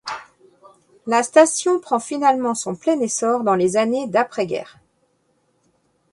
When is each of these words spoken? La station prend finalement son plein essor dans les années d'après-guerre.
La 1.05 1.21
station 1.21 1.79
prend 1.79 1.99
finalement 1.99 2.55
son 2.55 2.73
plein 2.75 2.99
essor 3.01 3.43
dans 3.43 3.53
les 3.53 3.77
années 3.77 4.07
d'après-guerre. 4.07 4.79